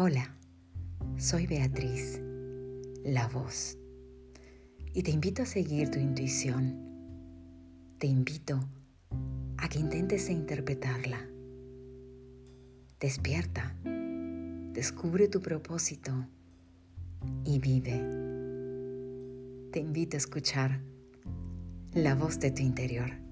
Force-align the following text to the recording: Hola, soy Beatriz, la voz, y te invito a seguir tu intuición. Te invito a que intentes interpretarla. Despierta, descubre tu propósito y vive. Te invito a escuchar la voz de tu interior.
Hola, 0.00 0.32
soy 1.16 1.48
Beatriz, 1.48 2.22
la 3.02 3.26
voz, 3.26 3.76
y 4.94 5.02
te 5.02 5.10
invito 5.10 5.42
a 5.42 5.44
seguir 5.44 5.90
tu 5.90 5.98
intuición. 5.98 6.76
Te 7.98 8.06
invito 8.06 8.60
a 9.56 9.68
que 9.68 9.80
intentes 9.80 10.30
interpretarla. 10.30 11.18
Despierta, 13.00 13.76
descubre 14.72 15.26
tu 15.26 15.40
propósito 15.40 16.12
y 17.44 17.58
vive. 17.58 18.00
Te 19.72 19.80
invito 19.80 20.16
a 20.16 20.18
escuchar 20.18 20.80
la 21.92 22.14
voz 22.14 22.38
de 22.38 22.52
tu 22.52 22.62
interior. 22.62 23.27